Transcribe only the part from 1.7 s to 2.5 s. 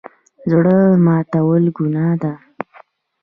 ګناه ده